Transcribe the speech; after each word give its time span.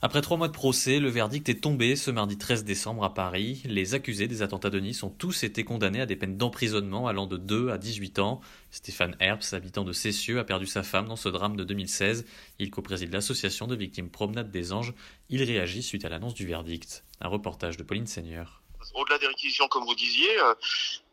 Après 0.00 0.20
trois 0.22 0.36
mois 0.36 0.46
de 0.46 0.52
procès, 0.52 1.00
le 1.00 1.08
verdict 1.08 1.48
est 1.48 1.60
tombé 1.60 1.96
ce 1.96 2.12
mardi 2.12 2.38
13 2.38 2.62
décembre 2.62 3.02
à 3.02 3.14
Paris. 3.14 3.62
Les 3.64 3.94
accusés 3.94 4.28
des 4.28 4.42
attentats 4.42 4.70
de 4.70 4.78
Nice 4.78 5.02
ont 5.02 5.10
tous 5.10 5.42
été 5.42 5.64
condamnés 5.64 6.00
à 6.00 6.06
des 6.06 6.14
peines 6.14 6.36
d'emprisonnement 6.36 7.08
allant 7.08 7.26
de 7.26 7.36
2 7.36 7.70
à 7.70 7.78
18 7.78 8.20
ans. 8.20 8.40
Stéphane 8.70 9.16
Herbst, 9.18 9.54
habitant 9.54 9.82
de 9.82 9.92
Cessieux, 9.92 10.38
a 10.38 10.44
perdu 10.44 10.66
sa 10.66 10.84
femme 10.84 11.08
dans 11.08 11.16
ce 11.16 11.28
drame 11.28 11.56
de 11.56 11.64
2016. 11.64 12.26
Il 12.60 12.70
co-préside 12.70 13.12
l'association 13.12 13.66
de 13.66 13.74
victimes 13.74 14.08
Promenade 14.08 14.52
des 14.52 14.72
Anges. 14.72 14.94
Il 15.30 15.42
réagit 15.42 15.82
suite 15.82 16.04
à 16.04 16.08
l'annonce 16.08 16.34
du 16.34 16.46
verdict. 16.46 17.02
Un 17.20 17.26
reportage 17.26 17.76
de 17.76 17.82
Pauline 17.82 18.06
Seigneur. 18.06 18.62
Au-delà 18.94 19.18
des 19.18 19.26
réquisitions, 19.26 19.66
comme 19.66 19.84
vous 19.84 19.96
disiez, 19.96 20.40
euh, 20.40 20.54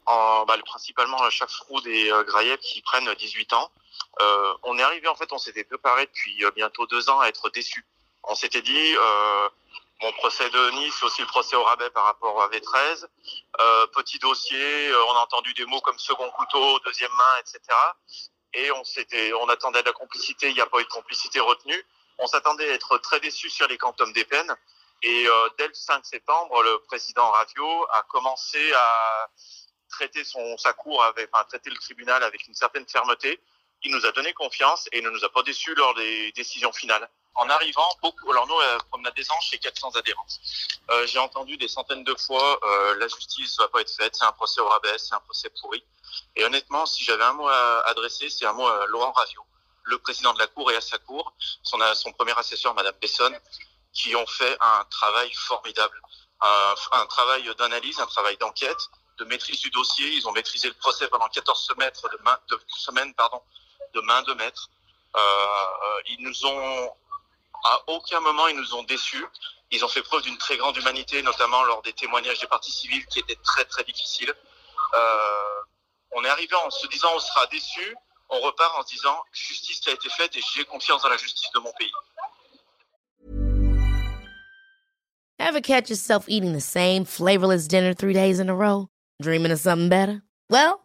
bah, 0.06 0.56
principalement 0.64 1.24
à 1.24 1.32
chaque 1.32 1.50
fraude 1.50 1.88
et 1.88 2.12
euh, 2.12 2.58
qui 2.62 2.84
prennent 2.84 3.12
18 3.18 3.54
ans. 3.54 3.72
Euh, 4.22 4.54
on 4.64 4.78
est 4.78 4.84
arrivé, 4.84 5.08
en 5.08 5.16
fait, 5.16 5.32
on 5.32 5.38
s'était 5.38 5.64
préparé 5.64 6.05
depuis 6.05 6.44
euh, 6.44 6.52
bientôt 6.55 6.86
deux 6.86 7.10
ans 7.10 7.20
à 7.20 7.27
être 7.27 7.49
déçus 7.49 7.84
on 8.27 8.35
s'était 8.35 8.62
dit, 8.62 8.95
euh, 8.98 9.49
mon 10.01 10.12
procès 10.13 10.49
de 10.49 10.70
Nice, 10.71 11.04
aussi 11.04 11.21
le 11.21 11.27
procès 11.27 11.55
au 11.55 11.63
rabais 11.63 11.90
par 11.91 12.04
rapport 12.05 12.41
à 12.41 12.49
V13. 12.49 13.05
Euh, 13.59 13.87
petit 13.87 14.20
dossier, 14.20 14.90
euh, 14.90 15.05
on 15.05 15.15
a 15.15 15.20
entendu 15.20 15.54
des 15.54 15.65
mots 15.65 15.81
comme 15.81 15.98
second 15.98 16.29
couteau, 16.31 16.79
deuxième 16.79 17.12
main, 17.12 17.40
etc. 17.40 17.59
Et 18.53 18.71
on 18.71 18.84
s'était, 18.84 19.34
on 19.34 19.48
attendait 19.49 19.81
de 19.81 19.87
la 19.87 19.93
complicité, 19.93 20.49
il 20.49 20.55
n'y 20.55 20.62
a 20.62 20.65
pas 20.65 20.79
eu 20.79 20.84
de 20.84 20.90
complicité 20.90 21.40
retenue. 21.40 21.85
On 22.18 22.27
s'attendait 22.27 22.70
à 22.70 22.73
être 22.73 22.98
très 22.99 23.20
déçus 23.20 23.49
sur 23.49 23.68
les 23.68 23.77
quantums 23.77 24.13
des 24.13 24.26
peines. 24.26 24.55
Et 25.01 25.27
euh, 25.27 25.49
dès 25.57 25.68
le 25.68 25.73
5 25.73 26.05
septembre, 26.05 26.62
le 26.63 26.79
président 26.87 27.29
Radio 27.31 27.85
a 27.91 28.03
commencé 28.03 28.73
à 28.73 29.29
traiter 29.90 30.23
son, 30.23 30.57
sa 30.57 30.73
cour, 30.73 31.03
avec, 31.03 31.29
enfin, 31.31 31.46
traiter 31.46 31.70
le 31.70 31.77
tribunal 31.77 32.23
avec 32.23 32.48
une 32.48 32.53
certaine 32.53 32.87
fermeté. 32.87 33.40
Il 33.86 33.91
nous 33.91 34.05
a 34.05 34.12
donné 34.12 34.34
confiance 34.34 34.90
et 34.91 35.02
ne 35.02 35.10
nous 35.12 35.24
a 35.24 35.30
pas 35.30 35.44
déçus 35.44 35.74
lors 35.76 35.94
des 35.94 36.32
décisions 36.32 36.74
finales 36.74 37.08
en 37.36 37.50
arrivant, 37.50 37.88
beaucoup, 38.02 38.32
alors 38.32 38.48
nous, 38.48 38.60
la 38.60 38.77
Promenade 38.90 39.14
des 39.14 39.30
Anges, 39.30 39.48
c'est 39.52 39.60
400 39.60 39.92
adhérents. 39.96 40.26
Euh, 40.90 41.05
j'ai 41.05 41.20
entendu 41.20 41.58
des 41.58 41.68
centaines 41.68 42.04
de 42.04 42.16
fois, 42.16 42.60
euh, 42.64 42.96
la 42.96 43.08
justice 43.08 43.58
va 43.60 43.68
pas 43.68 43.82
être 43.82 43.92
faite, 43.92 44.16
c'est 44.16 44.26
un 44.26 44.32
procès 44.32 44.62
au 44.62 44.68
rabais, 44.68 44.98
c'est 44.98 45.14
un 45.14 45.20
procès 45.20 45.50
pourri. 45.62 45.84
Et 46.36 46.46
honnêtement, 46.46 46.86
si 46.86 47.04
j'avais 47.04 47.24
un 47.24 47.34
mot 47.34 47.48
à 47.48 47.88
adresser, 47.90 48.30
c'est 48.30 48.46
un 48.46 48.54
mot 48.54 48.66
à 48.66 48.86
Laurent 48.88 49.12
Ravio, 49.12 49.46
le 49.84 49.99
président 49.99 50.34
de 50.34 50.40
la 50.40 50.48
Cour 50.48 50.72
et 50.72 50.76
à 50.77 50.82
sa 50.82 50.98
Cour, 50.98 51.34
son, 51.62 51.77
son 51.94 52.12
premier 52.14 52.38
assesseur, 52.40 52.74
Madame 52.74 52.96
Besson, 53.02 53.34
qui 53.94 54.16
ont 54.16 54.27
fait 54.27 54.58
un 54.62 54.86
travail 54.86 55.32
formidable, 55.34 56.02
un, 56.42 57.05
travail 57.08 57.54
d'analyse, 57.58 57.99
un 57.99 58.08
travail 58.08 58.38
d'enquête, 58.38 58.90
de 59.18 59.26
maîtrise 59.26 59.60
du 59.60 59.70
dossier. 59.72 60.10
Ils 60.14 60.27
ont 60.27 60.32
maîtrisé 60.32 60.68
le 60.70 60.74
procès 60.76 61.08
pendant 61.08 61.27
14 61.27 61.60
semaines, 61.60 61.92
semaines, 62.68 63.14
pardon, 63.14 63.42
de 63.96 64.01
main 64.01 64.22
de 64.24 64.34
maître. 64.34 64.69
Euh, 65.16 65.19
euh 65.19 66.01
ils 66.07 66.22
nous 66.22 66.46
ont 66.46 66.91
à 67.63 67.81
aucun 67.88 68.19
moment 68.19 68.47
ils 68.47 68.57
nous 68.57 68.75
ont 68.75 68.84
déçus. 68.84 69.25
Ils 69.72 69.84
ont 69.84 69.88
fait 69.88 70.03
preuve 70.03 70.22
d'une 70.22 70.38
très 70.38 70.58
grande 70.58 70.78
humanité, 70.78 71.22
notamment 71.24 71.64
lors 71.64 71.81
des 71.81 71.94
témoignages 71.94 72.40
des 72.40 72.47
parties 72.47 72.72
civiles 72.72 73.06
qui 73.08 73.20
étaient 73.20 73.40
très 73.44 73.66
très 73.66 73.84
difficiles. 73.84 74.34
Euh, 74.94 75.62
on 76.12 76.24
est 76.24 76.30
arrivé 76.30 76.56
en 76.66 76.70
se 76.70 76.88
disant 76.88 77.09
on 77.16 77.20
sera 77.20 77.47
déçu. 77.47 77.96
On 78.30 78.40
repart 78.40 78.78
en 78.78 78.84
se 78.84 78.94
disant 78.94 79.18
justice 79.31 79.80
qui 79.80 79.90
a 79.90 79.94
été 79.94 80.09
faite 80.09 80.36
et 80.36 80.41
j'ai 80.53 80.66
confiance 80.66 81.02
dans 81.02 81.09
la 81.09 81.18
justice 81.18 81.50
de 81.53 81.59
mon 81.59 81.72
pays. 81.74 81.91
Ever 85.38 85.62
catch 85.62 85.90
yourself 85.90 86.25
eating 86.28 86.53
the 86.53 86.62
same 86.62 87.06
flavorless 87.06 87.68
dinner 87.68 87.94
three 87.94 88.14
days 88.14 88.40
in 88.40 88.50
a 88.50 88.56
row? 88.56 88.88
Dreaming 89.22 89.52
of 89.52 89.59
something 89.59 89.90
better? 89.90 90.24
Well, 90.50 90.84